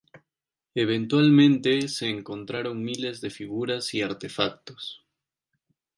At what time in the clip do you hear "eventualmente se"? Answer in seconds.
0.73-2.09